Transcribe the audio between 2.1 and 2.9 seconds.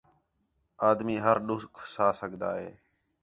سڳدا ہے